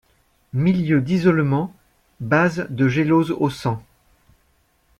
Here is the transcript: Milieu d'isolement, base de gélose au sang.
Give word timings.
Milieu 0.53 0.99
d'isolement, 0.99 1.71
base 2.21 2.65
de 2.71 2.87
gélose 2.87 3.29
au 3.37 3.51
sang. 3.51 3.83